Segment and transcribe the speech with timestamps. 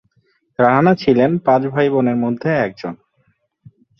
[0.59, 2.93] রানা ছিলেন পাঁচ ভাইবোনের মধ্যে একজন।